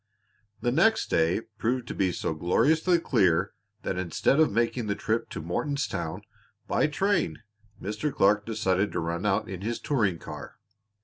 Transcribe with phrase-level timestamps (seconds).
[0.61, 3.53] The next day proved to be so gloriously clear
[3.83, 6.23] that instead of making the trip to Mortonstown
[6.67, 7.43] by train
[7.79, 8.11] Mr.
[8.11, 10.55] Clark decided to run out in his touring car.